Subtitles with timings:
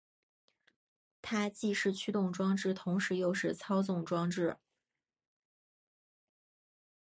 [1.21, 4.57] 它既是驱动装置同时又是操纵装置。